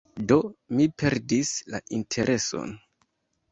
[0.29, 0.37] Do,
[0.79, 2.75] mi perdis la intereson.